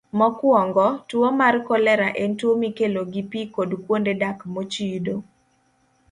[0.19, 5.15] Mokwongo, tuwo mar kolera en tuwo mikelo gi pi kod kuonde dak mochido.